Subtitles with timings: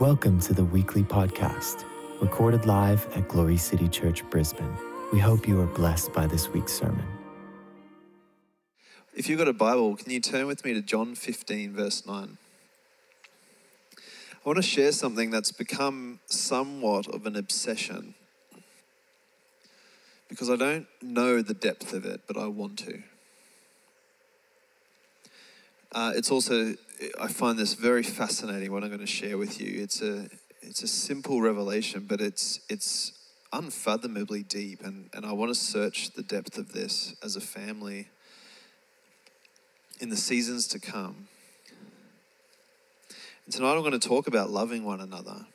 [0.00, 1.84] Welcome to the weekly podcast,
[2.22, 4.74] recorded live at Glory City Church, Brisbane.
[5.12, 7.04] We hope you are blessed by this week's sermon.
[9.14, 12.38] If you've got a Bible, can you turn with me to John 15, verse 9?
[13.94, 13.98] I
[14.42, 18.14] want to share something that's become somewhat of an obsession
[20.30, 23.02] because I don't know the depth of it, but I want to.
[25.92, 26.74] Uh, it's also,
[27.18, 29.82] I find this very fascinating what I'm going to share with you.
[29.82, 30.28] It's a,
[30.60, 33.12] it's a simple revelation, but it's, it's
[33.52, 38.08] unfathomably deep, and, and I want to search the depth of this as a family
[39.98, 41.28] in the seasons to come.
[43.46, 45.46] And tonight I'm going to talk about loving one another.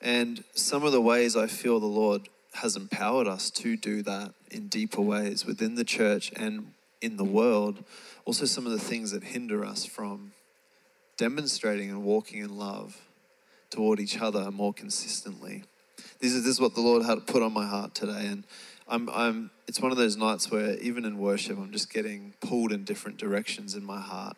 [0.00, 4.32] And some of the ways I feel the Lord has empowered us to do that
[4.50, 7.84] in deeper ways within the church and in the world.
[8.24, 10.32] Also, some of the things that hinder us from
[11.16, 13.00] demonstrating and walking in love
[13.70, 15.64] toward each other more consistently.
[16.18, 18.26] This is, this is what the Lord had put on my heart today.
[18.26, 18.44] And
[18.88, 22.72] I'm, I'm, it's one of those nights where, even in worship, I'm just getting pulled
[22.72, 24.36] in different directions in my heart.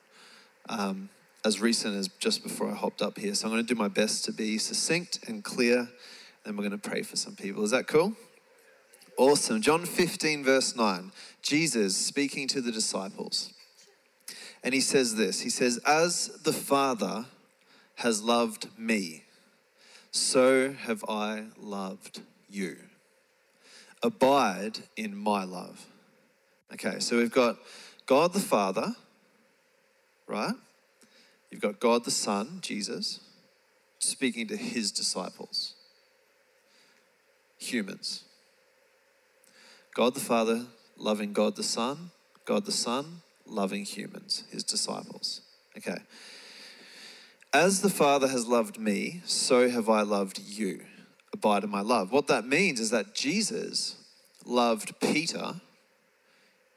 [0.69, 1.09] Um,
[1.45, 3.35] as recent as just before I hopped up here.
[3.35, 5.89] So I'm going to do my best to be succinct and clear.
[6.45, 7.65] Then we're going to pray for some people.
[7.65, 8.15] Is that cool?
[9.19, 9.61] Awesome.
[9.61, 11.13] John 15, verse 9.
[11.43, 13.53] Jesus speaking to the disciples.
[14.65, 17.27] And he says this He says, As the Father
[17.97, 19.25] has loved me,
[20.11, 22.77] so have I loved you.
[24.03, 25.87] Abide in my love.
[26.73, 27.57] Okay, so we've got
[28.07, 28.95] God the Father,
[30.27, 30.55] right?
[31.51, 33.21] You've got God the Son, Jesus,
[33.99, 35.75] speaking to his disciples,
[37.59, 38.25] humans.
[39.95, 42.11] God the Father loving God the Son,
[42.45, 45.43] God the Son loving humans, his disciples.
[45.77, 45.99] Okay.
[47.53, 50.81] As the Father has loved me, so have I loved you.
[51.35, 52.11] Abide in my love.
[52.13, 53.97] What that means is that Jesus
[54.47, 55.61] loved Peter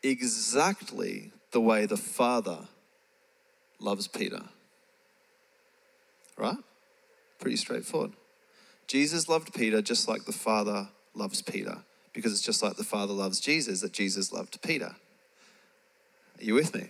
[0.04, 2.68] exactly the way the Father
[3.80, 4.44] loves Peter.
[6.38, 6.58] Right?
[7.40, 8.12] Pretty straightforward.
[8.88, 11.84] Jesus loved Peter just like the Father loves Peter,
[12.16, 14.96] because it's just like the Father loves Jesus that Jesus loved Peter.
[16.40, 16.88] Are you with me?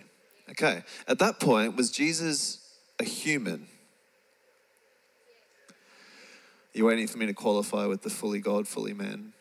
[0.50, 0.84] Okay.
[1.08, 2.60] At that point, was Jesus
[3.00, 3.66] a human?
[5.68, 9.32] Are you waiting for me to qualify with the fully God, fully man?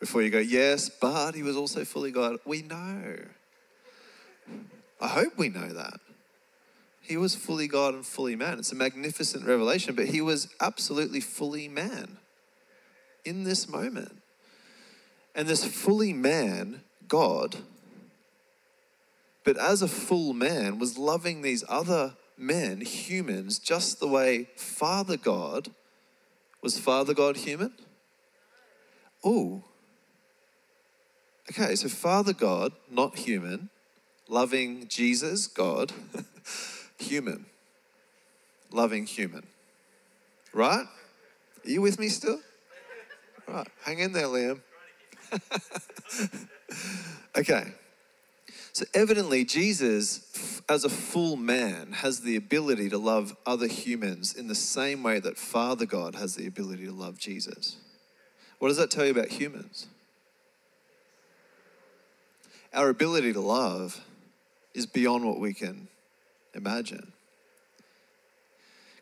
[0.00, 2.38] Before you go, yes, but he was also fully God.
[2.46, 3.16] We know.
[5.00, 6.00] I hope we know that.
[7.02, 8.58] He was fully God and fully man.
[8.58, 12.18] It's a magnificent revelation, but he was absolutely fully man
[13.24, 14.22] in this moment.
[15.38, 17.58] And this fully man, God,
[19.44, 25.16] but as a full man, was loving these other men, humans, just the way Father
[25.16, 25.70] God
[26.60, 27.72] was Father God human?
[29.24, 29.62] Oh.
[31.52, 33.70] Okay, so Father God, not human,
[34.28, 35.92] loving Jesus, God.
[36.98, 37.46] human,
[38.72, 39.46] loving human.
[40.52, 40.84] Right?
[41.64, 42.40] Are you with me still?
[43.46, 44.62] Right, hang in there, Liam.
[47.36, 47.72] okay.
[48.72, 54.46] So, evidently, Jesus, as a full man, has the ability to love other humans in
[54.46, 57.76] the same way that Father God has the ability to love Jesus.
[58.58, 59.88] What does that tell you about humans?
[62.72, 64.00] Our ability to love
[64.74, 65.88] is beyond what we can
[66.54, 67.12] imagine.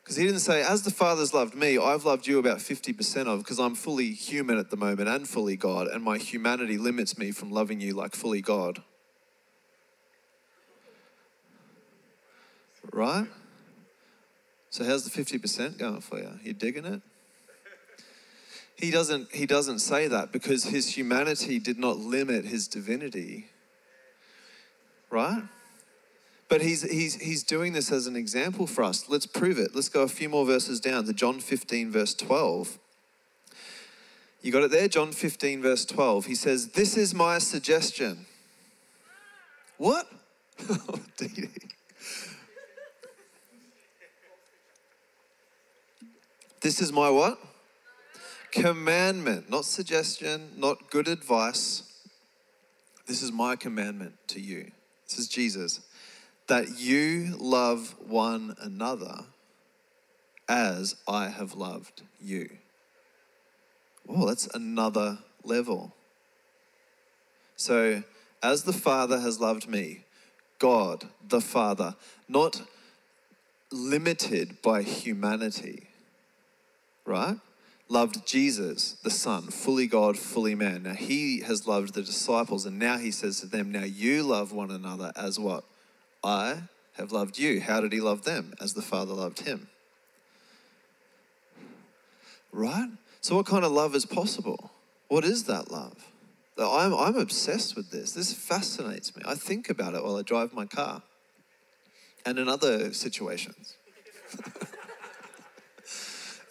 [0.06, 3.40] Because he didn't say, as the Father's loved me, I've loved you about 50% of,
[3.40, 7.32] because I'm fully human at the moment and fully God, and my humanity limits me
[7.32, 8.84] from loving you like fully God.
[12.92, 13.26] Right?
[14.70, 16.38] So how's the 50% going for you?
[16.40, 17.02] You digging it?
[18.76, 23.46] He doesn't, he doesn't say that because his humanity did not limit his divinity.
[25.10, 25.42] Right?
[26.48, 29.08] But he's, he's, he's doing this as an example for us.
[29.08, 29.74] Let's prove it.
[29.74, 32.78] Let's go a few more verses down to John 15, verse 12.
[34.42, 34.86] You got it there?
[34.86, 36.26] John 15, verse 12.
[36.26, 38.26] He says, This is my suggestion.
[39.76, 40.06] What?
[40.68, 40.98] Oh,
[46.62, 47.38] this is my what?
[48.50, 51.82] Commandment, not suggestion, not good advice.
[53.06, 54.72] This is my commandment to you.
[55.06, 55.85] This is Jesus
[56.48, 59.24] that you love one another
[60.48, 62.48] as I have loved you.
[64.08, 65.92] Oh, that's another level.
[67.56, 68.02] So,
[68.42, 70.04] as the Father has loved me,
[70.58, 71.96] God the Father,
[72.28, 72.62] not
[73.72, 75.88] limited by humanity,
[77.04, 77.36] right?
[77.88, 80.84] Loved Jesus, the Son, fully God, fully man.
[80.84, 84.52] Now he has loved the disciples, and now he says to them, Now you love
[84.52, 85.64] one another as what?
[86.26, 86.62] I
[86.94, 87.60] have loved you.
[87.60, 88.52] How did he love them?
[88.60, 89.68] As the Father loved him.
[92.50, 92.88] Right?
[93.20, 94.72] So, what kind of love is possible?
[95.06, 96.10] What is that love?
[96.58, 98.10] I'm, I'm obsessed with this.
[98.12, 99.22] This fascinates me.
[99.24, 101.02] I think about it while I drive my car
[102.24, 103.76] and in other situations.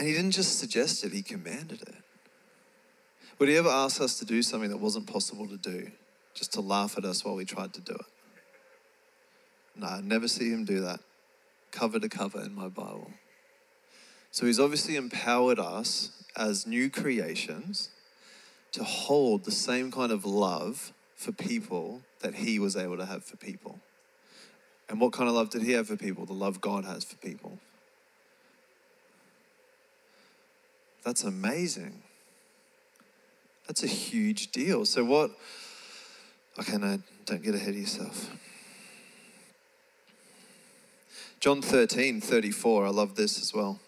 [0.00, 2.09] and he didn't just suggest it, he commanded it.
[3.40, 5.90] Would he ever ask us to do something that wasn't possible to do,
[6.34, 8.06] just to laugh at us while we tried to do it?
[9.74, 11.00] No, I never see him do that,
[11.70, 13.10] cover to cover in my Bible.
[14.30, 17.88] So he's obviously empowered us as new creations
[18.72, 23.24] to hold the same kind of love for people that he was able to have
[23.24, 23.80] for people.
[24.90, 26.26] And what kind of love did he have for people?
[26.26, 27.58] The love God has for people.
[31.06, 32.02] That's amazing.
[33.70, 34.84] That's a huge deal.
[34.84, 35.30] So, what?
[36.58, 38.28] Okay, no, don't get ahead of yourself.
[41.38, 43.78] John 13, 34, I love this as well.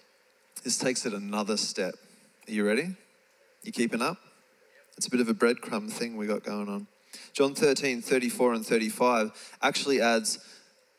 [0.62, 1.96] This takes it another step.
[2.46, 2.94] Are you ready?
[3.64, 4.18] You keeping up?
[4.96, 6.86] It's a bit of a breadcrumb thing we got going on.
[7.32, 9.32] John 13, 34 and 35
[9.62, 10.38] actually adds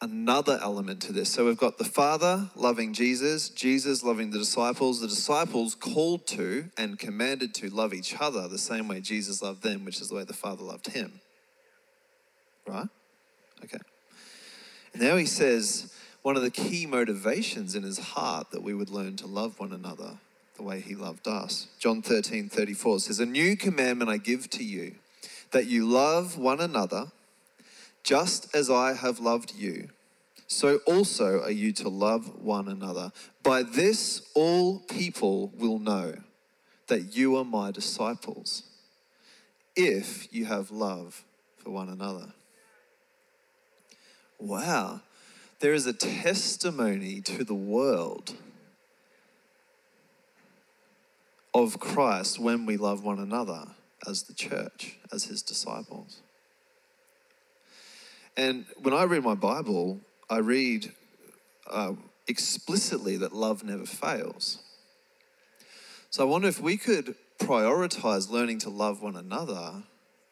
[0.03, 1.29] another element to this.
[1.29, 6.65] So we've got the Father loving Jesus, Jesus loving the disciples, the disciples called to
[6.77, 10.15] and commanded to love each other the same way Jesus loved them, which is the
[10.15, 11.21] way the Father loved him.
[12.67, 12.89] Right?
[13.63, 13.79] Okay.
[14.91, 18.89] And now he says, one of the key motivations in his heart that we would
[18.89, 20.17] learn to love one another
[20.57, 21.67] the way he loved us.
[21.79, 24.95] John 13, 34 says, A new commandment I give to you,
[25.51, 27.07] that you love one another
[28.03, 29.89] just as I have loved you.
[30.47, 33.11] So also are you to love one another.
[33.41, 36.15] By this, all people will know
[36.87, 38.63] that you are my disciples,
[39.75, 41.23] if you have love
[41.57, 42.33] for one another.
[44.37, 45.01] Wow
[45.63, 48.35] there is a testimony to the world
[51.53, 53.67] of Christ when we love one another
[54.05, 56.19] as the church, as his disciples.
[58.35, 59.99] And when I read my Bible,
[60.29, 60.91] I read
[61.69, 61.93] uh,
[62.27, 64.59] explicitly that love never fails.
[66.09, 69.83] So I wonder if we could prioritize learning to love one another,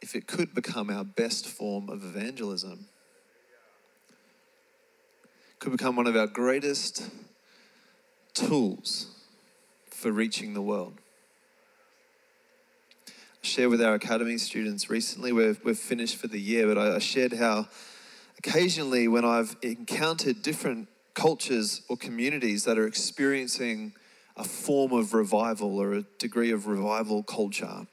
[0.01, 2.87] if it could become our best form of evangelism
[5.61, 7.07] could become one of our greatest
[8.33, 9.11] tools
[9.85, 10.95] for reaching the world.
[13.07, 13.11] I
[13.43, 16.99] shared with our academy students recently, we've, we've finished for the year, but I, I
[16.99, 17.67] shared how
[18.43, 23.93] occasionally when I've encountered different cultures or communities that are experiencing
[24.35, 27.87] a form of revival or a degree of revival culture,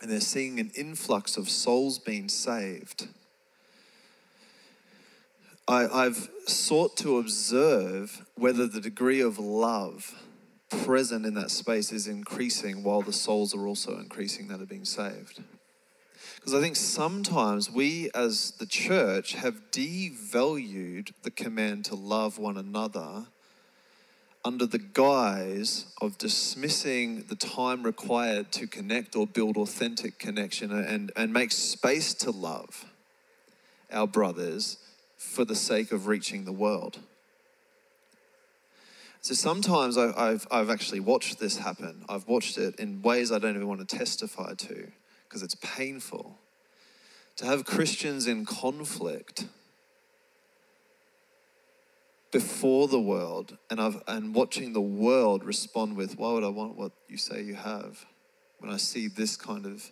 [0.00, 3.08] and they're seeing an influx of souls being saved
[5.68, 10.14] I, have sought to observe whether the degree of love
[10.84, 14.84] present in that space is increasing while the souls are also increasing that are being
[14.84, 15.42] saved.
[16.46, 22.56] Because I think sometimes we as the church have devalued the command to love one
[22.56, 23.26] another
[24.44, 31.10] under the guise of dismissing the time required to connect or build authentic connection and,
[31.16, 32.84] and make space to love
[33.90, 34.76] our brothers
[35.16, 37.00] for the sake of reaching the world.
[39.20, 42.04] So sometimes I, have I've actually watched this happen.
[42.08, 44.92] I've watched it in ways I don't even want to testify to
[45.28, 46.38] because it's painful.
[47.36, 49.46] To have Christians in conflict
[52.32, 56.76] before the world and, I've, and watching the world respond with, why would I want
[56.76, 58.04] what you say you have
[58.58, 59.90] when I see this kind of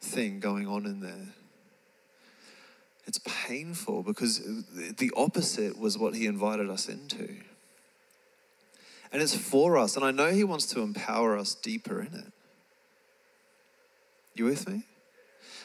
[0.00, 1.34] thing going on in there?
[3.06, 4.40] It's painful because
[4.72, 7.36] the opposite was what he invited us into.
[9.12, 9.96] And it's for us.
[9.96, 12.32] And I know he wants to empower us deeper in it.
[14.34, 14.84] You with me?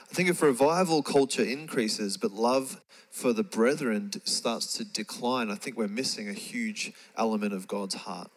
[0.09, 5.55] I think if revival culture increases, but love for the brethren starts to decline, I
[5.55, 8.29] think we're missing a huge element of God's heart.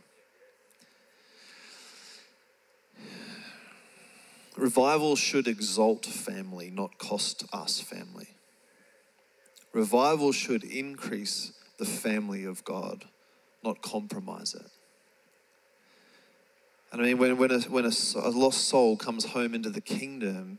[4.57, 8.29] Revival should exalt family, not cost us family.
[9.73, 13.05] Revival should increase the family of God,
[13.63, 14.67] not compromise it.
[16.91, 19.81] And I mean, when, when, a, when a, a lost soul comes home into the
[19.81, 20.59] kingdom,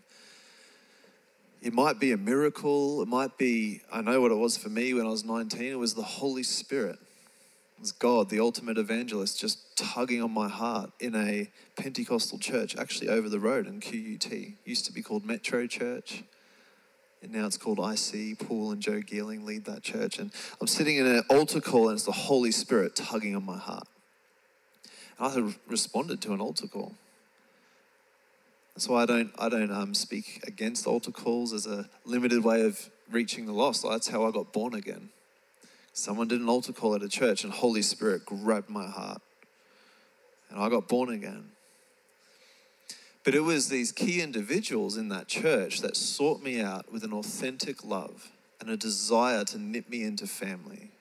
[1.62, 3.01] it might be a miracle.
[3.01, 5.62] It might be, I know what it was for me when I was 19.
[5.62, 7.00] It was the Holy Spirit.
[7.77, 12.75] It was God, the ultimate evangelist, just tugging on my heart in a Pentecostal church,
[12.77, 14.31] actually over the road in QUT.
[14.65, 16.24] Used to be called Metro Church.
[17.21, 18.39] And now it's called IC.
[18.39, 20.19] Paul and Joe Geeling lead that church.
[20.19, 20.31] And
[20.62, 23.88] I'm sitting in an altar call, and it's the Holy Spirit tugging on my heart.
[25.19, 26.93] I had responded to an altar call.
[28.73, 32.61] That's why I don't, I don't um, speak against altar calls as a limited way
[32.61, 33.83] of reaching the lost.
[33.83, 35.09] That's how I got born again.
[35.91, 39.21] Someone did an altar call at a church, and Holy Spirit grabbed my heart.
[40.49, 41.49] And I got born again.
[43.25, 47.11] But it was these key individuals in that church that sought me out with an
[47.11, 50.91] authentic love and a desire to knit me into family.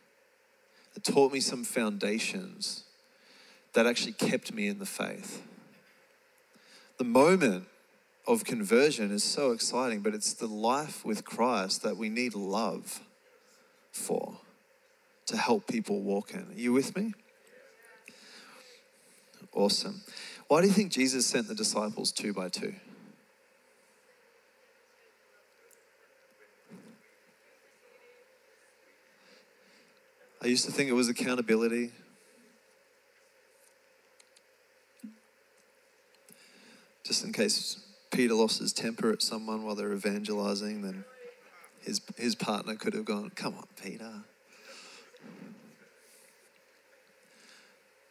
[0.94, 2.82] That taught me some foundations
[3.74, 5.42] that actually kept me in the faith.
[6.98, 7.66] The moment
[8.26, 13.00] of conversion is so exciting, but it's the life with Christ that we need love
[13.92, 14.38] for
[15.26, 16.40] to help people walk in.
[16.40, 17.14] Are you with me?
[19.52, 20.02] Awesome.
[20.48, 22.74] Why do you think Jesus sent the disciples two by two?
[30.40, 31.90] I used to think it was accountability.
[37.08, 37.78] Just in case
[38.10, 41.06] Peter lost his temper at someone while they're evangelizing, then
[41.80, 44.12] his, his partner could have gone, Come on, Peter.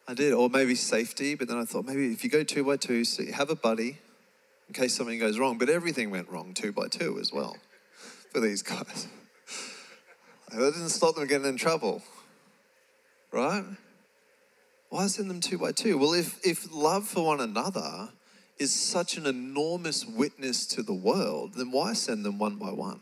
[0.08, 2.76] I did, or maybe safety, but then I thought maybe if you go two by
[2.76, 3.98] two, so you have a buddy
[4.66, 5.58] in case something goes wrong.
[5.58, 7.56] But everything went wrong two by two as well
[8.32, 9.06] for these guys.
[10.50, 12.02] That didn't stop them getting in trouble,
[13.30, 13.64] right?
[14.88, 15.98] Why send them two by two?
[15.98, 18.08] Well, if, if love for one another
[18.58, 23.00] is such an enormous witness to the world, then why send them one by one?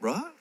[0.00, 0.32] Right?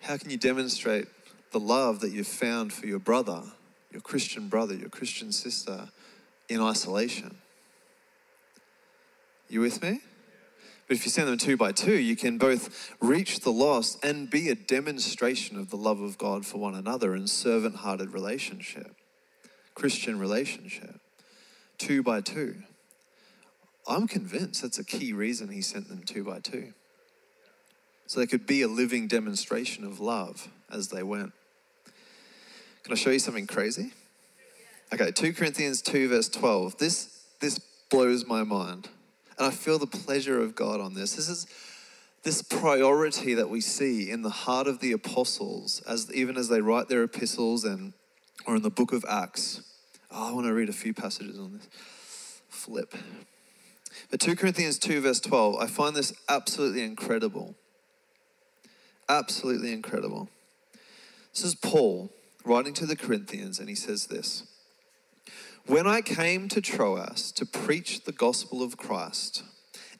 [0.00, 1.06] How can you demonstrate
[1.50, 3.42] the love that you've found for your brother,
[3.90, 5.88] your Christian brother, your Christian sister
[6.48, 7.36] in isolation?
[9.48, 10.00] You with me?
[10.86, 14.30] But if you send them two by two, you can both reach the lost and
[14.30, 18.94] be a demonstration of the love of God for one another in servant hearted relationship,
[19.74, 21.00] Christian relationship.
[21.78, 22.56] Two by two.
[23.88, 26.72] I'm convinced that's a key reason he sent them two by two.
[28.06, 31.32] So they could be a living demonstration of love as they went.
[32.84, 33.92] Can I show you something crazy?
[34.92, 36.78] Okay, 2 Corinthians 2, verse 12.
[36.78, 37.58] This, this
[37.90, 38.88] blows my mind.
[39.38, 41.14] And I feel the pleasure of God on this.
[41.14, 41.46] This is
[42.22, 46.60] this priority that we see in the heart of the apostles, as even as they
[46.60, 47.92] write their epistles and
[48.46, 49.62] or in the book of Acts.
[50.10, 51.68] Oh, I want to read a few passages on this.
[52.48, 52.94] Flip.
[54.10, 57.54] But 2 Corinthians 2, verse 12, I find this absolutely incredible.
[59.08, 60.28] Absolutely incredible.
[61.32, 62.10] This is Paul
[62.44, 64.44] writing to the Corinthians, and he says this
[65.66, 69.42] When I came to Troas to preach the gospel of Christ,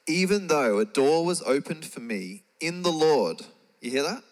[0.06, 3.42] even though a door was opened for me in the Lord,
[3.80, 4.23] you hear that?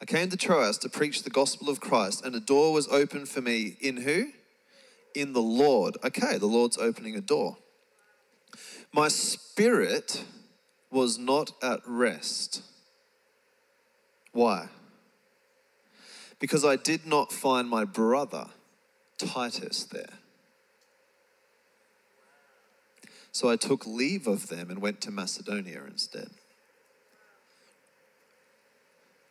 [0.00, 3.30] I came to Troas to preach the gospel of Christ, and a door was opened
[3.30, 4.26] for me in who?
[5.12, 5.96] In the Lord.
[6.04, 7.56] Okay, the Lord's opening a door.
[8.92, 10.24] My spirit
[10.88, 12.62] was not at rest.
[14.30, 14.68] Why?
[16.38, 18.46] Because I did not find my brother
[19.26, 20.18] Titus there.
[23.32, 26.28] So I took leave of them and went to Macedonia instead.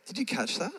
[0.07, 0.73] Did you catch that?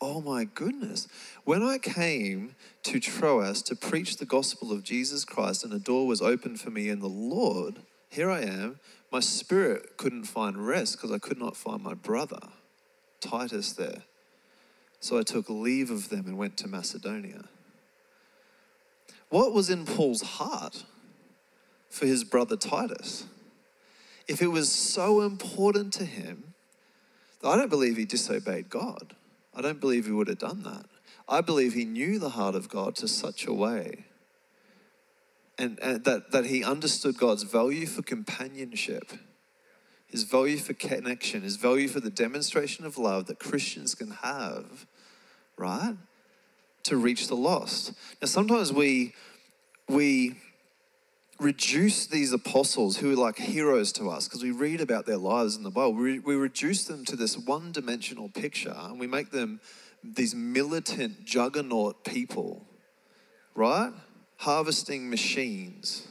[0.00, 1.06] Oh my goodness.
[1.44, 6.06] When I came to Troas to preach the gospel of Jesus Christ and a door
[6.06, 7.76] was opened for me in the Lord,
[8.08, 8.80] here I am.
[9.12, 12.40] My spirit couldn't find rest because I could not find my brother,
[13.20, 14.02] Titus, there.
[15.00, 17.44] So I took leave of them and went to Macedonia.
[19.32, 20.84] What was in Paul's heart
[21.88, 23.24] for his brother Titus?
[24.28, 26.52] If it was so important to him,
[27.42, 29.16] I don't believe he disobeyed God.
[29.54, 30.84] I don't believe he would have done that.
[31.26, 34.04] I believe he knew the heart of God to such a way
[35.56, 39.12] and, and that, that he understood God's value for companionship,
[40.06, 44.86] his value for connection, his value for the demonstration of love that Christians can have,
[45.56, 45.96] right?
[46.84, 47.92] To reach the lost.
[48.20, 49.14] Now, sometimes we,
[49.88, 50.36] we
[51.38, 55.56] reduce these apostles who are like heroes to us because we read about their lives
[55.56, 55.94] in the Bible.
[55.94, 59.60] We, we reduce them to this one dimensional picture and we make them
[60.02, 62.66] these militant juggernaut people,
[63.54, 63.92] right?
[64.38, 66.06] Harvesting machines,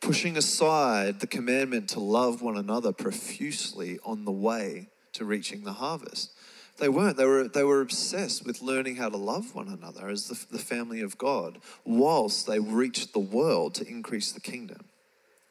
[0.00, 5.74] pushing aside the commandment to love one another profusely on the way to reaching the
[5.74, 6.31] harvest.
[6.78, 7.16] They weren't.
[7.16, 10.62] They were, they were obsessed with learning how to love one another as the, the
[10.62, 14.84] family of God, whilst they reached the world to increase the kingdom.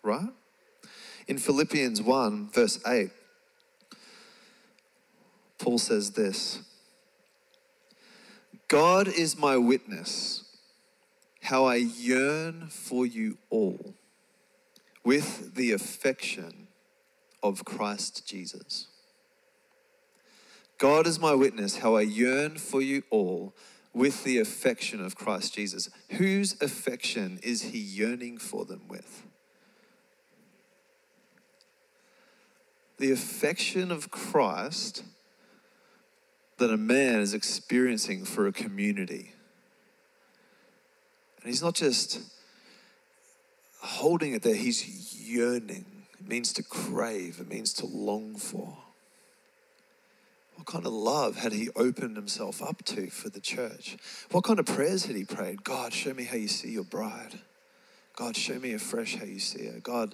[0.03, 0.29] Right?
[1.27, 3.11] In Philippians 1, verse 8,
[5.59, 6.63] Paul says this
[8.67, 10.43] God is my witness,
[11.43, 13.93] how I yearn for you all
[15.03, 16.67] with the affection
[17.43, 18.87] of Christ Jesus.
[20.81, 23.53] God is my witness, how I yearn for you all
[23.93, 25.91] with the affection of Christ Jesus.
[26.13, 29.21] Whose affection is he yearning for them with?
[32.97, 35.03] The affection of Christ
[36.57, 39.33] that a man is experiencing for a community.
[41.41, 42.21] And he's not just
[43.83, 46.07] holding it there, he's yearning.
[46.19, 48.79] It means to crave, it means to long for.
[50.61, 53.97] What kind of love had he opened himself up to for the church?
[54.29, 55.63] What kind of prayers had he prayed?
[55.63, 57.39] God, show me how you see your bride.
[58.15, 59.79] God, show me afresh how you see her.
[59.79, 60.13] God,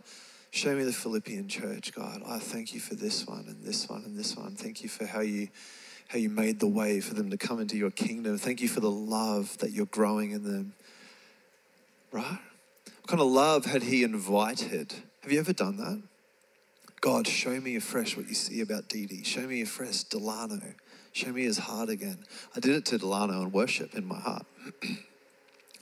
[0.51, 2.21] show me the Philippian church, God.
[2.25, 4.55] I thank you for this one and this one and this one.
[4.55, 5.49] Thank you for how you
[6.07, 8.37] how you made the way for them to come into your kingdom.
[8.37, 10.71] Thank you for the love that you're growing in them.
[12.13, 12.39] Right?
[12.85, 14.93] What kind of love had he invited?
[15.23, 16.01] Have you ever done that?
[17.07, 19.23] God, show me afresh what you see about Dee Dee.
[19.23, 20.59] Show me afresh Delano.
[21.13, 22.17] Show me his heart again.
[22.53, 24.45] I did it to Delano in worship in my heart.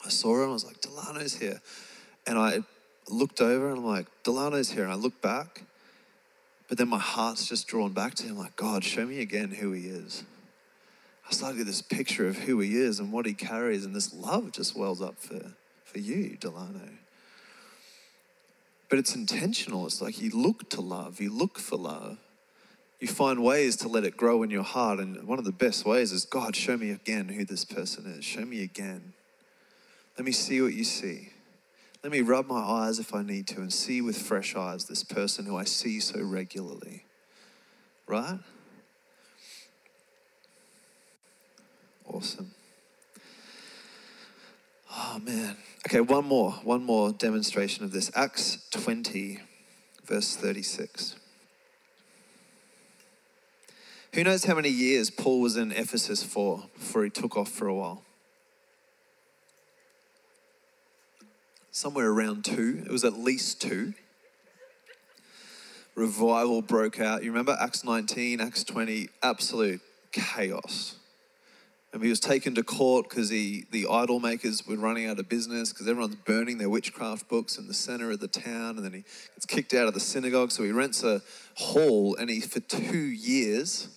[0.06, 1.60] I saw him, I was like, Delano's here.
[2.28, 2.60] And I
[3.10, 4.84] looked over and I'm like, Delano's here.
[4.84, 5.64] And I look back,
[6.70, 9.72] but then my heart's just drawn back to him, like, God, show me again who
[9.72, 10.24] he is.
[11.28, 13.96] I started to get this picture of who he is and what he carries, and
[13.96, 15.54] this love just wells up for,
[15.86, 16.88] for you, Delano.
[18.90, 19.86] But it's intentional.
[19.86, 22.18] It's like you look to love, you look for love.
[23.00, 25.00] You find ways to let it grow in your heart.
[25.00, 28.24] And one of the best ways is God, show me again who this person is.
[28.24, 29.14] Show me again.
[30.18, 31.30] Let me see what you see.
[32.04, 35.04] Let me rub my eyes if I need to and see with fresh eyes this
[35.04, 37.04] person who I see so regularly.
[38.08, 38.40] Right?
[42.08, 42.55] Awesome.
[44.98, 45.58] Oh, man.
[45.86, 48.10] Okay, one more, one more demonstration of this.
[48.16, 49.40] Acts 20,
[50.06, 51.16] verse 36.
[54.14, 57.68] Who knows how many years Paul was in Ephesus for before he took off for
[57.68, 58.04] a while?
[61.72, 62.84] Somewhere around two.
[62.86, 63.94] It was at least two.
[65.96, 67.24] Revival broke out.
[67.24, 69.82] You remember Acts 19, Acts 20, absolute
[70.14, 70.96] chaos.
[71.96, 75.30] And he was taken to court because he the idol makers were running out of
[75.30, 78.76] business because everyone's burning their witchcraft books in the center of the town.
[78.76, 80.52] And then he gets kicked out of the synagogue.
[80.52, 81.22] So he rents a
[81.54, 83.88] hall and he, for two years,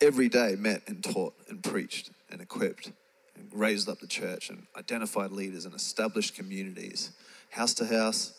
[0.00, 2.92] every day met and taught and preached and equipped
[3.36, 7.10] and raised up the church and identified leaders and established communities,
[7.50, 8.32] house to house,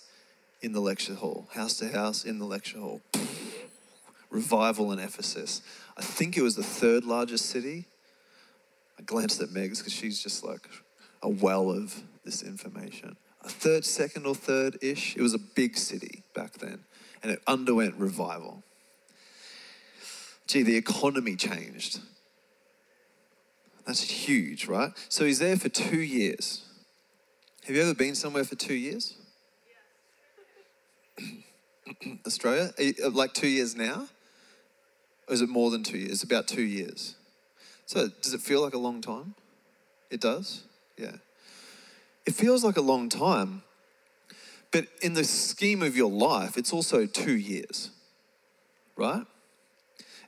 [0.64, 3.02] in the lecture hall, house to house, in the lecture hall.
[4.32, 5.62] Revival in Ephesus.
[5.96, 7.86] I think it was the third largest city
[9.00, 10.68] I glanced at Megs because she's just like
[11.22, 13.16] a well of this information.
[13.44, 15.16] A third, second, or third ish.
[15.16, 16.80] It was a big city back then,
[17.22, 18.64] and it underwent revival.
[20.48, 22.00] Gee, the economy changed.
[23.86, 24.92] That's huge, right?
[25.10, 26.66] So he's there for two years.
[27.66, 29.16] Have you ever been somewhere for two years?
[32.26, 32.74] Australia?
[32.80, 34.08] Uh, like two years now?
[35.28, 36.12] Or is it more than two years?
[36.12, 37.17] It's about two years.
[37.88, 39.34] So, does it feel like a long time?
[40.12, 40.64] It does?
[40.98, 41.16] Yeah.
[42.26, 43.64] It feels like a long time,
[44.72, 47.92] but in the scheme of your life, it's also two years,
[48.98, 49.26] right?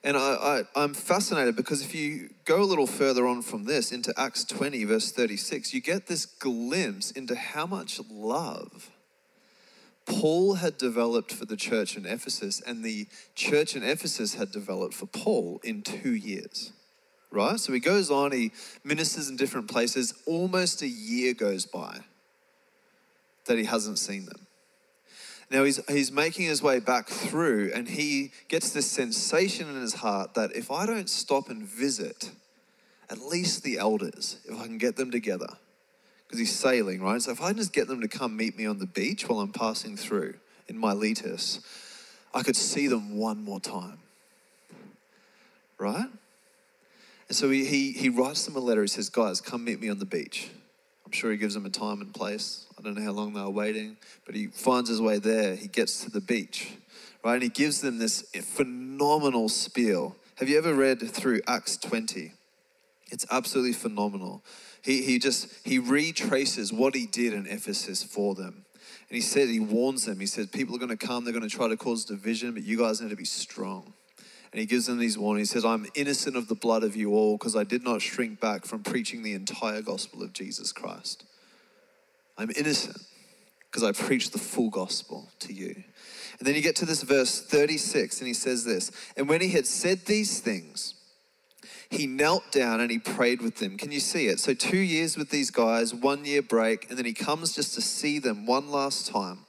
[0.02, 3.92] And I, I, am fascinated because if you go a little further on from this
[3.92, 8.90] into Acts 20, verse 36, you get this glimpse into how much love
[10.06, 14.94] Paul had developed for the church in Ephesus and the church in Ephesus had developed
[14.94, 16.72] for Paul in two years
[17.32, 17.60] right?
[17.60, 18.52] So he goes on, he
[18.84, 20.14] ministers in different places.
[20.26, 22.00] Almost a year goes by
[23.46, 24.48] that he hasn't seen them.
[25.52, 29.96] Now he's, he's making his way back through, and he gets this sensation in his
[29.96, 32.32] heart that if I don't stop and visit
[33.10, 35.50] at least the elders, if I can get them together,
[36.28, 37.20] because he's sailing, right?
[37.20, 39.52] So if I just get them to come meet me on the beach while I'm
[39.52, 40.36] passing through
[40.68, 41.60] in Miletus,
[42.32, 43.98] I could see them one more time,
[45.80, 46.10] right?
[47.30, 48.82] And so he, he, he writes them a letter.
[48.82, 50.50] He says, Guys, come meet me on the beach.
[51.06, 52.66] I'm sure he gives them a time and place.
[52.78, 55.56] I don't know how long they were waiting, but he finds his way there.
[55.56, 56.72] He gets to the beach,
[57.24, 57.34] right?
[57.34, 58.22] And he gives them this
[58.56, 60.16] phenomenal spiel.
[60.36, 62.34] Have you ever read through Acts 20?
[63.12, 64.44] It's absolutely phenomenal.
[64.84, 68.66] He, he just, he retraces what he did in Ephesus for them.
[69.10, 70.20] And he said, he warns them.
[70.20, 72.64] He said, people are going to come, they're going to try to cause division, but
[72.64, 73.94] you guys need to be strong.
[74.52, 75.52] And he gives them these warnings.
[75.52, 78.40] He says, I'm innocent of the blood of you all because I did not shrink
[78.40, 81.24] back from preaching the entire gospel of Jesus Christ.
[82.38, 82.98] I'm innocent
[83.70, 85.84] because I preached the full gospel to you.
[86.40, 89.50] And then you get to this verse 36, and he says this And when he
[89.50, 90.96] had said these things,
[91.90, 93.78] he knelt down and he prayed with them.
[93.78, 94.40] Can you see it?
[94.40, 97.82] So, two years with these guys, one year break, and then he comes just to
[97.82, 99.40] see them one last time.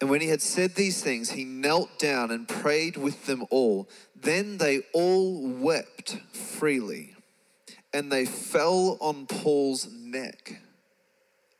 [0.00, 3.88] And when he had said these things, he knelt down and prayed with them all.
[4.14, 7.14] Then they all wept freely,
[7.94, 10.60] and they fell on Paul's neck,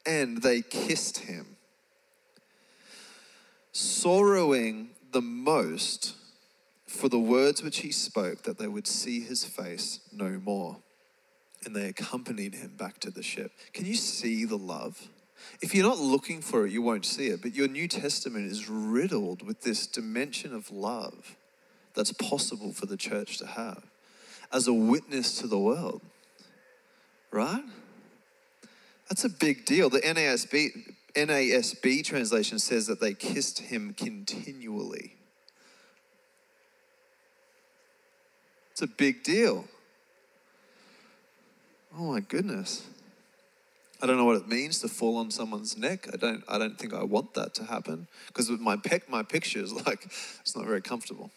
[0.04, 1.56] and they kissed him.
[3.72, 6.14] Sorrowing the most
[6.86, 10.76] for the words which he spoke, that they would see his face no more.
[11.64, 13.52] And they accompanied him back to the ship.
[13.72, 15.08] Can you see the love?
[15.62, 17.42] If you're not looking for it, you won't see it.
[17.42, 21.36] But your New Testament is riddled with this dimension of love
[21.94, 23.82] that's possible for the church to have
[24.52, 26.02] as a witness to the world.
[27.30, 27.64] Right?
[29.08, 29.88] That's a big deal.
[29.88, 35.14] The NASB, NASB translation says that they kissed him continually.
[38.72, 39.64] It's a big deal.
[41.96, 42.86] Oh my goodness.
[44.02, 46.06] I don't know what it means to fall on someone's neck.
[46.12, 49.72] I don't, I don't think I want that to happen because my, pec, my pictures,
[49.86, 51.30] like, it's not very comfortable.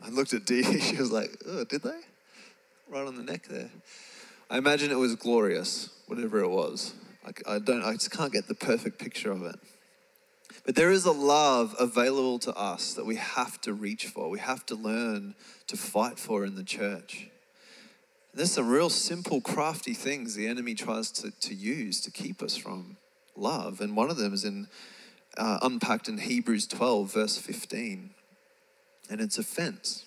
[0.00, 2.00] I looked at Dee, she was like, oh, did they?
[2.88, 3.70] Right on the neck there.
[4.50, 6.94] I imagine it was glorious, whatever it was.
[7.26, 9.56] I, I don't, I just can't get the perfect picture of it.
[10.64, 14.30] But there is a love available to us that we have to reach for.
[14.30, 15.34] We have to learn
[15.66, 17.28] to fight for in the church.
[18.34, 22.56] There's some real simple, crafty things the enemy tries to, to use to keep us
[22.56, 22.96] from
[23.34, 23.80] love.
[23.80, 24.68] And one of them is in
[25.36, 28.10] uh, unpacked in Hebrews 12, verse 15.
[29.10, 30.04] And it's offense.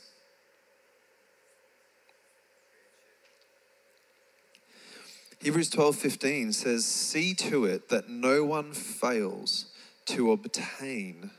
[5.41, 9.65] Hebrews 12, 15 says, See to it that no one fails
[10.05, 11.31] to obtain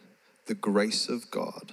[0.47, 1.73] the grace of God,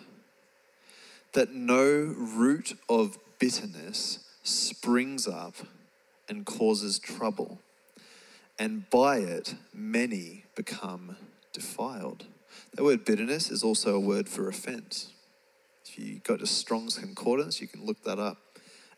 [1.34, 4.20] that no root of bitterness
[4.50, 5.56] springs up
[6.28, 7.60] and causes trouble,
[8.58, 11.16] and by it many become
[11.54, 12.26] defiled.
[12.74, 15.12] That word bitterness is also a word for offense.
[15.86, 18.38] If you go to Strong's Concordance, you can look that up.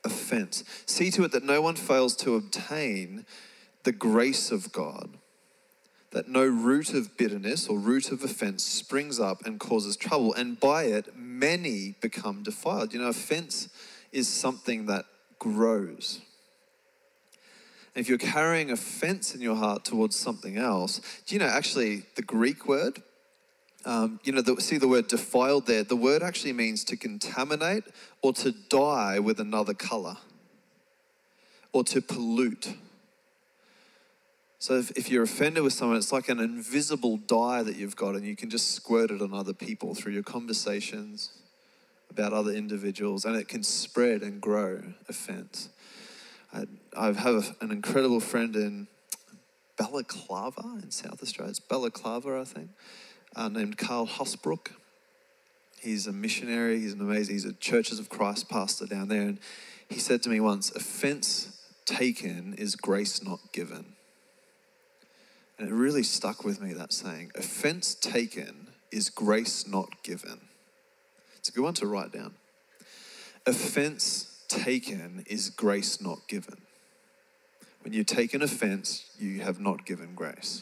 [0.03, 0.63] Offense.
[0.85, 3.25] See to it that no one fails to obtain
[3.83, 5.11] the grace of God,
[6.11, 10.59] that no root of bitterness or root of offense springs up and causes trouble, and
[10.59, 12.93] by it many become defiled.
[12.93, 13.69] You know, offense
[14.11, 15.05] is something that
[15.41, 16.21] grows.
[17.95, 22.21] if you're carrying offense in your heart towards something else, do you know actually the
[22.21, 23.01] Greek word?
[23.83, 25.83] Um, you know, the, see the word defiled there.
[25.83, 27.85] The word actually means to contaminate
[28.21, 30.17] or to dye with another color
[31.73, 32.75] or to pollute.
[34.59, 38.13] So if, if you're offended with someone, it's like an invisible dye that you've got,
[38.13, 41.40] and you can just squirt it on other people through your conversations
[42.11, 45.69] about other individuals, and it can spread and grow offense.
[46.53, 48.87] I, I have an incredible friend in
[49.77, 51.49] Balaclava in South Australia.
[51.49, 52.69] It's Balaclava, I think,
[53.35, 54.71] uh, named Carl Hosbrook.
[55.79, 56.79] He's a missionary.
[56.79, 57.35] He's an amazing.
[57.35, 59.39] He's a Churches of Christ pastor down there, and
[59.89, 63.95] he said to me once, "Offense taken is grace not given."
[65.57, 70.50] And it really stuck with me that saying offense taken is grace not given.
[71.41, 72.35] It's a good one to write down.
[73.47, 76.61] Offense taken is grace not given.
[77.81, 80.61] When you take an offense, you have not given grace.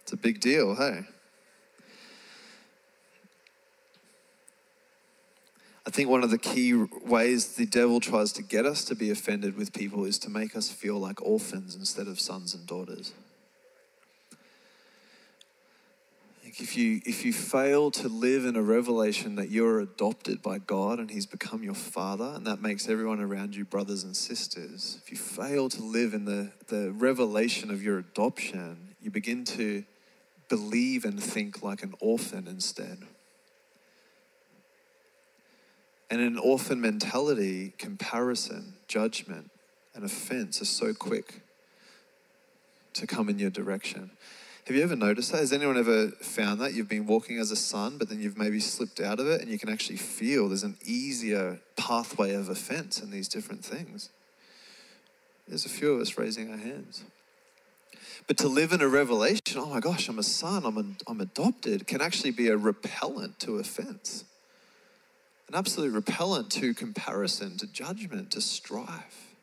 [0.00, 1.02] It's a big deal, hey?
[5.86, 6.72] I think one of the key
[7.04, 10.56] ways the devil tries to get us to be offended with people is to make
[10.56, 13.12] us feel like orphans instead of sons and daughters.
[16.58, 20.98] If you if you fail to live in a revelation that you're adopted by God
[20.98, 25.10] and he's become your father and that makes everyone around you brothers and sisters if
[25.10, 29.84] you fail to live in the the revelation of your adoption you begin to
[30.48, 33.02] believe and think like an orphan instead.
[36.08, 39.50] And in an orphan mentality comparison judgment
[39.94, 41.42] and offense are so quick
[42.94, 44.12] to come in your direction
[44.66, 45.38] have you ever noticed that?
[45.38, 46.74] Has anyone ever found that?
[46.74, 49.48] You've been walking as a son, but then you've maybe slipped out of it and
[49.48, 54.10] you can actually feel there's an easier pathway of offense in these different things.
[55.46, 57.04] There's a few of us raising our hands.
[58.26, 61.20] But to live in a revelation, oh my gosh, I'm a son, I'm, a, I'm
[61.20, 64.24] adopted, can actually be a repellent to offense.
[65.46, 69.35] An absolute repellent to comparison, to judgment, to strife.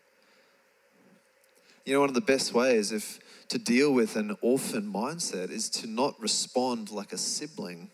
[1.86, 3.20] You know, one of the best ways, if
[3.50, 7.92] to deal with an orphan mindset is to not respond like a sibling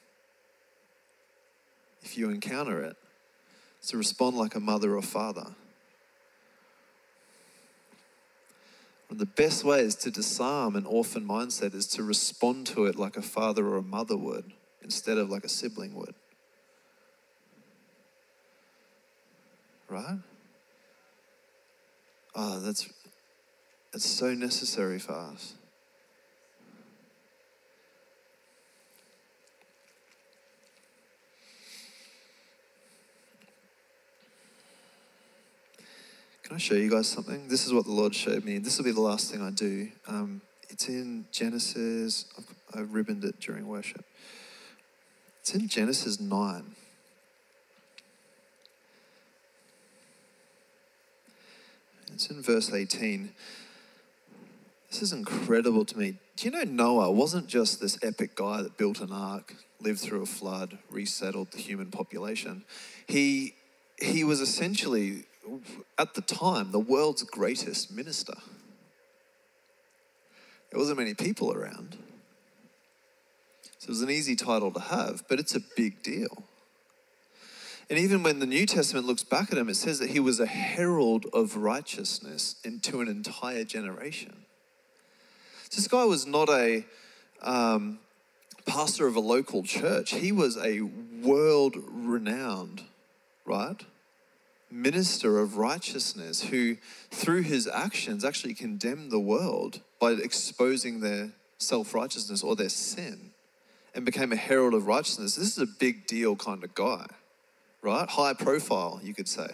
[2.01, 2.95] if you encounter it.
[3.87, 5.55] To respond like a mother or father.
[9.07, 12.95] One of the best ways to disarm an orphan mindset is to respond to it
[12.95, 16.13] like a father or a mother would instead of like a sibling would.
[19.87, 20.19] Right?
[22.35, 22.87] Oh, that's
[23.93, 25.55] it's so necessary for us.
[36.43, 37.47] Can I show you guys something?
[37.47, 38.57] This is what the Lord showed me.
[38.57, 39.89] This will be the last thing I do.
[40.07, 42.25] Um, it's in Genesis.
[42.73, 44.03] I've ribboned it during worship.
[45.41, 46.75] It's in Genesis 9.
[52.13, 53.31] It's in verse 18.
[54.89, 56.15] This is incredible to me.
[56.35, 60.23] Do you know Noah wasn't just this epic guy that built an ark, lived through
[60.23, 62.63] a flood, resettled the human population?
[63.07, 63.53] He,
[64.01, 65.25] he was essentially,
[65.97, 68.33] at the time, the world's greatest minister.
[70.71, 71.97] There wasn't many people around.
[73.77, 76.43] So it was an easy title to have, but it's a big deal.
[77.89, 80.39] And even when the New Testament looks back at him, it says that he was
[80.39, 84.45] a herald of righteousness into an entire generation.
[85.75, 86.85] This guy was not a
[87.41, 87.99] um,
[88.65, 92.83] pastor of a local church, he was a world renowned,
[93.45, 93.83] right?
[94.71, 96.77] Minister of righteousness who,
[97.09, 103.31] through his actions, actually condemned the world by exposing their self righteousness or their sin
[103.95, 105.35] and became a herald of righteousness.
[105.35, 107.07] This is a big deal kind of guy,
[107.81, 108.07] right?
[108.07, 109.47] High profile, you could say.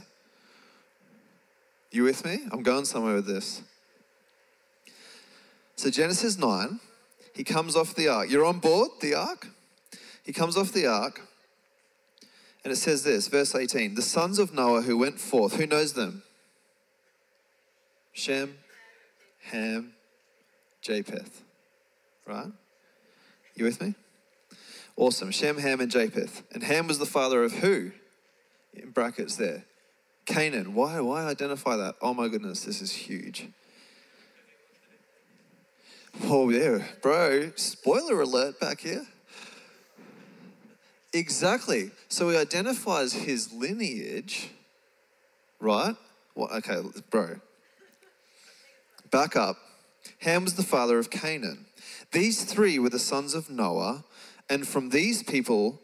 [1.92, 2.40] You with me?
[2.52, 3.62] I'm going somewhere with this.
[5.76, 6.80] So, Genesis 9,
[7.34, 8.30] he comes off the ark.
[8.30, 9.48] You're on board the ark?
[10.24, 11.22] He comes off the ark,
[12.64, 15.94] and it says this, verse 18 The sons of Noah who went forth, who knows
[15.94, 16.24] them?
[18.12, 18.58] Shem,
[19.52, 19.94] Ham,
[20.82, 21.44] Japheth.
[22.26, 22.52] Right?
[23.56, 23.94] You with me?
[24.96, 25.30] Awesome.
[25.32, 26.44] Shem, Ham, and Japheth.
[26.54, 27.92] And Ham was the father of who?
[28.74, 29.66] In brackets there.
[30.26, 30.74] Canaan.
[30.74, 31.00] Why?
[31.02, 31.96] Why identify that?
[32.02, 33.50] Oh my goodness, this is huge.
[36.24, 39.06] Oh, yeah, bro, spoiler alert back here.
[41.14, 41.92] Exactly.
[42.10, 44.50] So he identifies his lineage,
[45.60, 45.96] right?
[46.36, 47.40] Well, okay, bro.
[49.12, 49.58] Back up.
[50.20, 51.68] Ham was the father of Canaan.
[52.12, 54.04] These three were the sons of Noah,
[54.50, 55.80] and from these people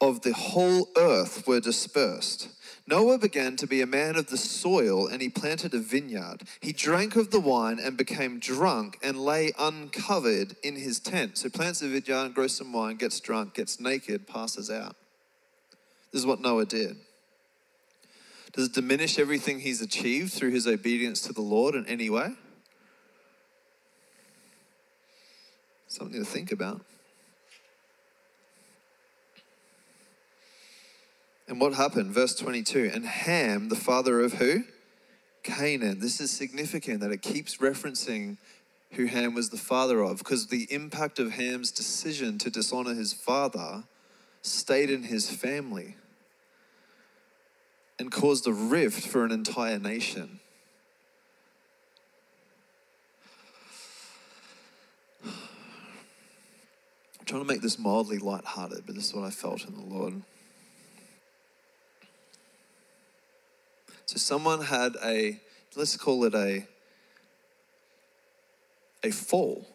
[0.00, 2.48] of the whole earth were dispersed.
[2.86, 6.42] Noah began to be a man of the soil, and he planted a vineyard.
[6.60, 11.38] He drank of the wine and became drunk and lay uncovered in his tent.
[11.38, 14.94] So plants a vineyard, grows some wine, gets drunk, gets naked, passes out.
[16.12, 16.96] This is what Noah did.
[18.52, 22.34] Does it diminish everything he's achieved through his obedience to the Lord in any way?
[25.88, 26.82] Something to think about.
[31.48, 32.12] And what happened?
[32.12, 34.64] Verse 22 And Ham, the father of who?
[35.42, 36.00] Canaan.
[36.00, 38.38] This is significant that it keeps referencing
[38.92, 43.12] who Ham was the father of, because the impact of Ham's decision to dishonor his
[43.12, 43.84] father
[44.42, 45.96] stayed in his family
[47.98, 50.40] and caused a rift for an entire nation.
[55.24, 55.32] I'm
[57.24, 60.22] trying to make this mildly light-hearted, but this is what I felt in the Lord.
[64.16, 65.38] So someone had a,
[65.76, 66.66] let's call it a,
[69.04, 69.66] a fall.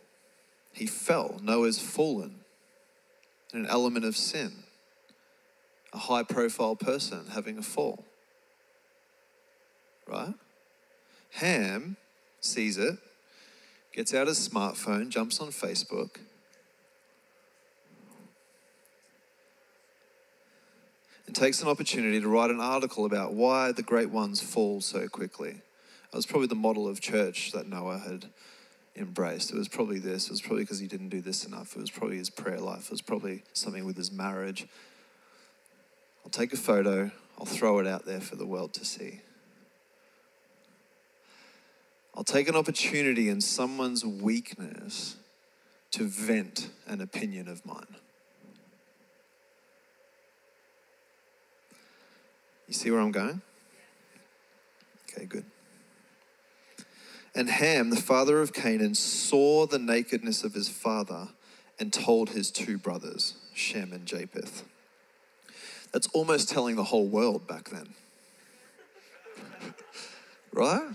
[0.73, 1.39] He fell.
[1.43, 2.39] Noah's fallen.
[3.53, 4.63] an element of sin.
[5.93, 8.03] A high profile person having a fall.
[10.07, 10.33] Right?
[11.33, 11.97] Ham
[12.39, 12.97] sees it,
[13.93, 16.17] gets out his smartphone, jumps on Facebook.
[21.31, 25.07] And takes an opportunity to write an article about why the great ones fall so
[25.07, 25.53] quickly.
[26.11, 28.25] That was probably the model of church that Noah had
[28.97, 29.49] embraced.
[29.49, 30.25] It was probably this.
[30.25, 31.73] It was probably because he didn't do this enough.
[31.73, 32.87] It was probably his prayer life.
[32.87, 34.67] It was probably something with his marriage.
[36.25, 39.21] I'll take a photo, I'll throw it out there for the world to see.
[42.13, 45.15] I'll take an opportunity in someone's weakness
[45.91, 47.95] to vent an opinion of mine.
[52.71, 53.41] You see where I'm going?
[55.09, 55.43] Okay, good.
[57.35, 61.27] And Ham, the father of Canaan, saw the nakedness of his father
[61.77, 64.63] and told his two brothers, Shem and Japheth.
[65.91, 67.89] That's almost telling the whole world back then.
[70.53, 70.93] right?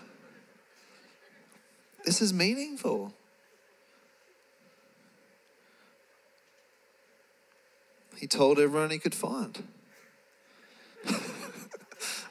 [2.07, 3.13] This is meaningful.
[8.17, 9.63] He told everyone he could find.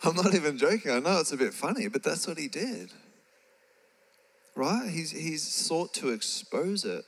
[0.06, 0.92] I'm not even joking.
[0.92, 2.92] I know it's a bit funny, but that's what he did.
[4.56, 4.90] Right?
[4.90, 7.04] He's, he's sought to expose it.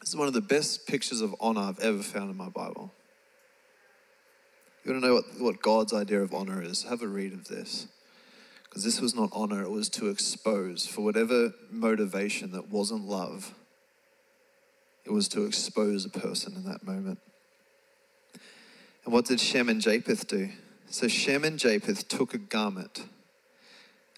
[0.00, 2.92] This is one of the best pictures of honor I've ever found in my Bible.
[4.84, 6.82] You want to know what, what God's idea of honor is?
[6.82, 7.86] Have a read of this.
[8.64, 13.54] Because this was not honor, it was to expose for whatever motivation that wasn't love.
[15.06, 17.20] It was to expose a person in that moment.
[19.04, 20.50] And what did Shem and Japheth do?
[20.88, 23.06] So Shem and Japheth took a garment,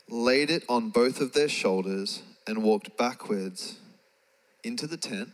[0.09, 3.79] laid it on both of their shoulders, and walked backwards
[4.62, 5.31] into the tent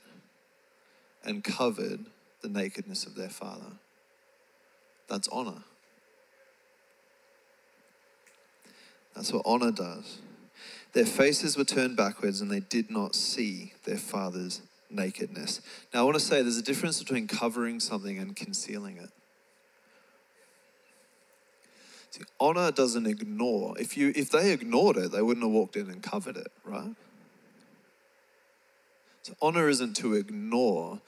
[1.24, 2.06] and covered
[2.40, 3.72] the nakedness of their father.
[5.08, 5.62] That's honor.
[9.14, 10.18] That's what honor does.
[10.94, 15.60] Their faces were turned backwards and they did not see their father's nakedness.
[15.92, 19.10] Now, I want to say there's a difference between covering something and concealing it.
[22.12, 23.74] See, honor doesn't ignore.
[23.78, 26.94] If, you, if they ignored it, they wouldn't have walked in and covered it, right?
[29.22, 31.00] So, honor isn't to ignore.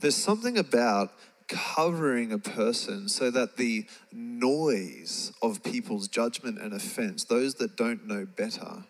[0.00, 1.12] There's something about
[1.48, 8.06] covering a person so that the noise of people's judgment and offense, those that don't
[8.06, 8.84] know better,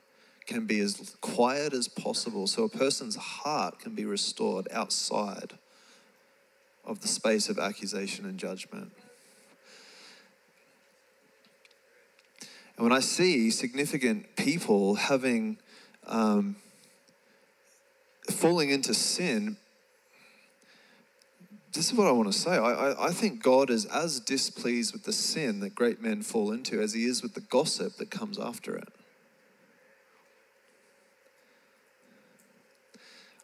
[0.47, 5.53] can be as quiet as possible so a person's heart can be restored outside
[6.85, 8.91] of the space of accusation and judgment.
[12.81, 15.59] And when I see significant people having
[16.07, 16.57] um,
[18.31, 19.59] falling into sin,
[21.75, 22.53] this is what I want to say.
[22.53, 26.53] I, I, I, think God is as displeased with the sin that great men fall
[26.53, 28.89] into as he is with the gossip that comes after it.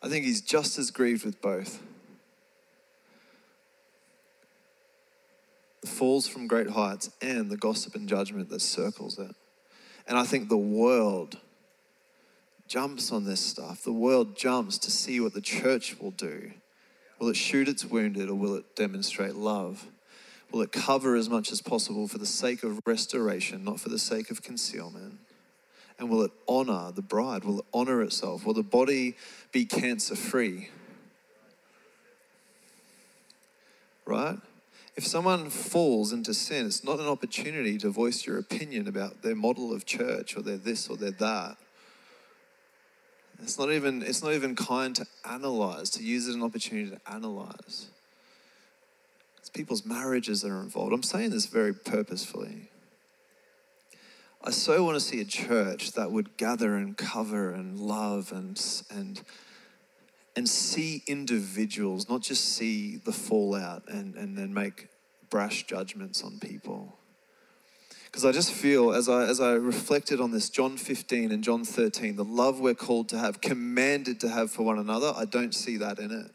[0.03, 1.83] I think he's just as grieved with both.
[5.87, 9.35] Falls from great heights and the gossip and judgment that circles it.
[10.07, 11.39] And I think the world
[12.69, 13.83] jumps on this stuff.
[13.83, 16.53] The world jumps to see what the church will do
[17.19, 19.87] Will it shoot its wounded or will it demonstrate love?
[20.53, 23.99] Will it cover as much as possible for the sake of restoration, not for the
[23.99, 25.19] sake of concealment?
[25.99, 27.45] And will it honor the bride?
[27.45, 28.45] Will it honor itself?
[28.45, 29.17] Will the body
[29.51, 30.69] be cancer free?
[34.05, 34.39] Right?
[34.97, 39.35] If someone falls into sin, it's not an opportunity to voice your opinion about their
[39.35, 41.59] model of church or their this or their that.
[43.43, 46.91] It's not even, it's not even kind to analyze, to use it as an opportunity
[46.91, 47.89] to analyze.
[49.39, 50.95] It's people's marriages that are involved.
[50.95, 52.71] I'm saying this very purposefully.
[54.43, 58.59] I so want to see a church that would gather and cover and love and,
[58.91, 59.21] and,
[60.37, 64.89] and see individuals, not just see the fallout and, and then make
[65.31, 66.99] brash judgments on people.
[68.05, 71.65] Because I just feel, as I, as I reflected on this, John 15 and John
[71.65, 75.55] 13, the love we're called to have, commanded to have for one another, I don't
[75.55, 76.31] see that in it.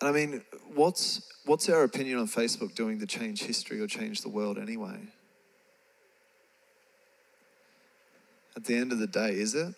[0.00, 0.42] And I mean,
[0.74, 4.98] what's, what's our opinion on Facebook doing to change history or change the world anyway?
[8.56, 9.74] At the end of the day, is it?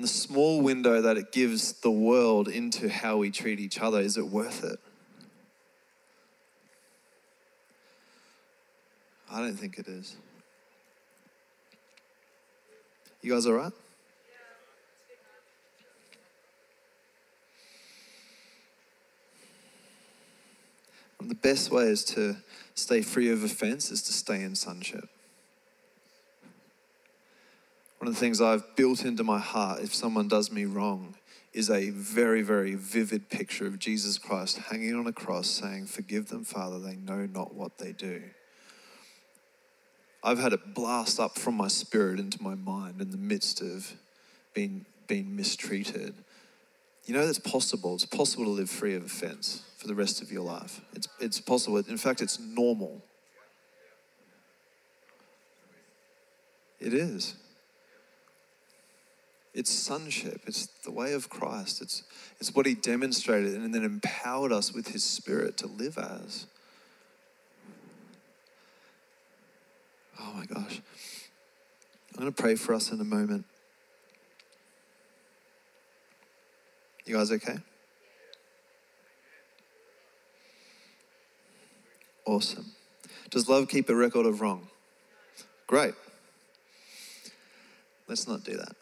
[0.00, 4.00] and the small window that it gives the world into how we treat each other,
[4.00, 4.78] is it worth it?
[9.30, 10.16] I don't think it is.
[13.20, 13.72] You guys all right?
[21.20, 22.38] the best way is to
[22.74, 25.10] stay free of offense is to stay in sonship.
[28.00, 31.16] One of the things I've built into my heart if someone does me wrong
[31.52, 36.28] is a very, very vivid picture of Jesus Christ hanging on a cross saying, Forgive
[36.30, 38.22] them, Father, they know not what they do.
[40.24, 43.92] I've had it blast up from my spirit into my mind in the midst of
[44.54, 46.14] being, being mistreated.
[47.04, 47.94] You know that's possible.
[47.94, 50.80] It's possible to live free of offense for the rest of your life.
[50.94, 51.76] It's, it's possible.
[51.76, 53.02] In fact, it's normal.
[56.78, 57.34] It is.
[59.52, 60.42] It's sonship.
[60.46, 61.82] It's the way of Christ.
[61.82, 62.04] It's,
[62.38, 66.46] it's what he demonstrated and then empowered us with his spirit to live as.
[70.20, 70.80] Oh my gosh.
[72.14, 73.44] I'm going to pray for us in a moment.
[77.06, 77.56] You guys okay?
[82.24, 82.66] Awesome.
[83.30, 84.68] Does love keep a record of wrong?
[85.66, 85.94] Great.
[88.06, 88.76] Let's not do that.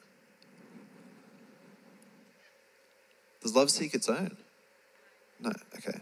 [3.48, 4.36] Does love seek its own?
[5.40, 5.98] No, okay.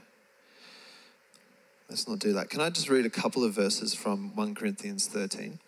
[1.89, 2.51] Let's not do that.
[2.51, 5.61] Can I just read a couple of verses from 1 Corinthians 13?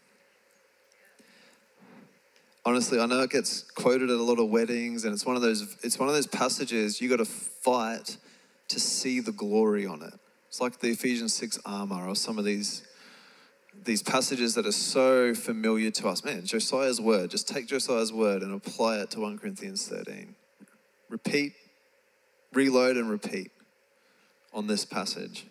[2.66, 5.43] Honestly, I know it gets quoted at a lot of weddings, and it's one of
[5.43, 8.16] those, it's one of those passages you got to fight
[8.66, 10.14] to see the glory on it.
[10.49, 12.83] It's like the Ephesians 6 armor or some of these,
[13.85, 16.24] these passages that are so familiar to us.
[16.24, 20.35] Man, Josiah's word, just take Josiah's word and apply it to 1 Corinthians 13.
[21.09, 21.53] Repeat,
[22.53, 23.51] reload, and repeat
[24.53, 25.46] on this passage.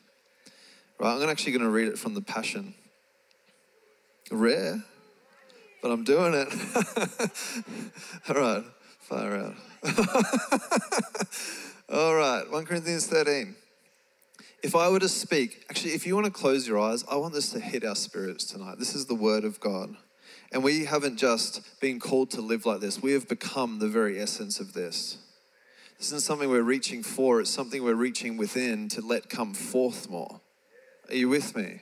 [1.00, 2.74] Right, I'm actually going to read it from the Passion.
[4.32, 4.84] Rare,
[5.82, 6.50] but I'm doing it.
[8.30, 8.64] All right,
[9.00, 9.56] fire out.
[11.90, 13.56] All right, 1 Corinthians 13.
[14.64, 17.34] If I were to speak, actually, if you want to close your eyes, I want
[17.34, 18.80] this to hit our spirits tonight.
[18.80, 19.96] This is the word of God.
[20.52, 24.20] And we haven't just been called to live like this, we have become the very
[24.20, 25.18] essence of this.
[25.98, 30.10] This isn't something we're reaching for, it's something we're reaching within to let come forth
[30.10, 30.42] more.
[31.10, 31.82] Are you with me?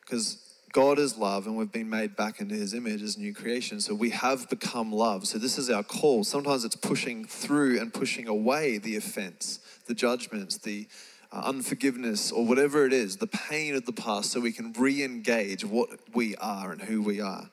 [0.00, 0.38] Because
[0.72, 3.80] God is love and we've been made back into his image as new creation.
[3.80, 5.26] So we have become love.
[5.26, 6.24] So this is our call.
[6.24, 10.86] Sometimes it's pushing through and pushing away the offense, the judgments, the
[11.32, 15.02] uh, unforgiveness, or whatever it is, the pain of the past, so we can re
[15.02, 17.50] engage what we are and who we are.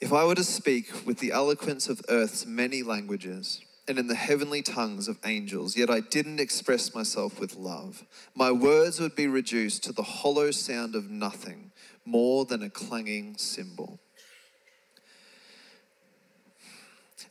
[0.00, 4.14] If I were to speak with the eloquence of earth's many languages, and in the
[4.14, 8.04] heavenly tongues of angels, yet I didn't express myself with love.
[8.34, 11.72] My words would be reduced to the hollow sound of nothing
[12.04, 13.98] more than a clanging cymbal.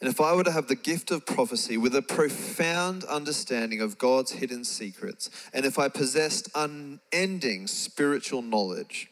[0.02, 3.98] And if I were to have the gift of prophecy with a profound understanding of
[3.98, 9.10] God's hidden secrets, and if I possessed unending spiritual knowledge,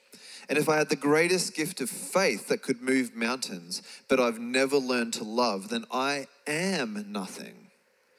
[0.49, 4.39] and if I had the greatest gift of faith that could move mountains, but I've
[4.39, 7.69] never learned to love, then I am nothing.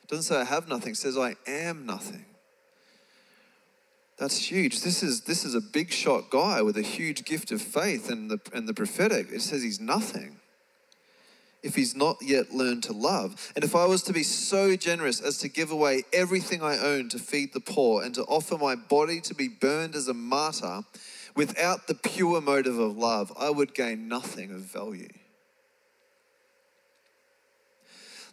[0.02, 2.24] It doesn't say I have nothing, says I am nothing.
[4.18, 4.80] That's huge.
[4.80, 8.30] This is, this is a big shot guy with a huge gift of faith and
[8.30, 9.28] the, and the prophetic.
[9.30, 10.36] It says he's nothing
[11.62, 13.52] if he's not yet learned to love.
[13.54, 17.08] And if I was to be so generous as to give away everything I own
[17.10, 20.84] to feed the poor and to offer my body to be burned as a martyr,
[21.38, 25.12] Without the pure motive of love, I would gain nothing of value.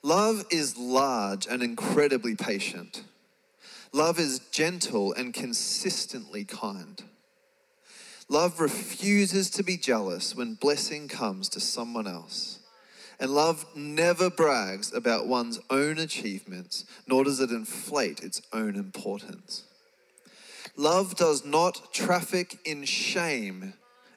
[0.01, 3.03] Love is large and incredibly patient.
[3.93, 7.03] Love is gentle and consistently kind.
[8.27, 12.57] Love refuses to be jealous when blessing comes to someone else.
[13.19, 19.65] And love never brags about one's own achievements, nor does it inflate its own importance.
[20.77, 23.73] Love does not traffic in shame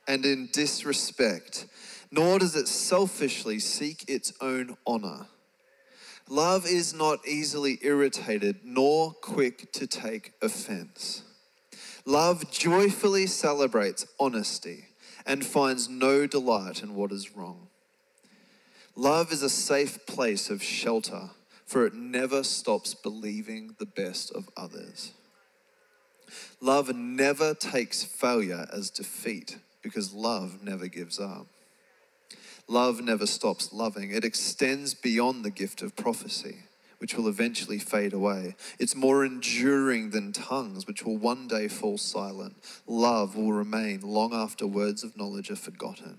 [0.08, 1.66] and in disrespect,
[2.10, 5.26] nor does it selfishly seek its own honor.
[6.28, 11.22] Love is not easily irritated, nor quick to take offense.
[12.04, 14.86] Love joyfully celebrates honesty
[15.24, 17.68] and finds no delight in what is wrong.
[18.96, 21.30] Love is a safe place of shelter,
[21.64, 25.12] for it never stops believing the best of others.
[26.60, 31.46] Love never takes failure as defeat because love never gives up.
[32.66, 34.10] Love never stops loving.
[34.10, 36.58] It extends beyond the gift of prophecy,
[36.98, 38.56] which will eventually fade away.
[38.78, 42.56] It's more enduring than tongues, which will one day fall silent.
[42.86, 46.18] Love will remain long after words of knowledge are forgotten.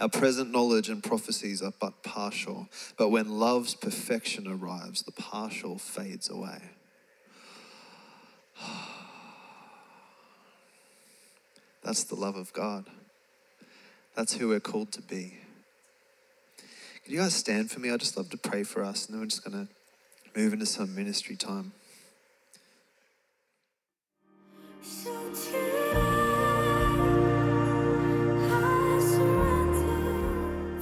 [0.00, 5.78] Our present knowledge and prophecies are but partial, but when love's perfection arrives, the partial
[5.78, 6.60] fades away.
[11.82, 12.86] That's the love of God.
[14.14, 15.38] That's who we're called to be.
[17.04, 17.90] Can you guys stand for me?
[17.90, 19.72] I'd just love to pray for us, and then we're just going to
[20.38, 21.72] move into some ministry time.
[24.82, 26.16] So today,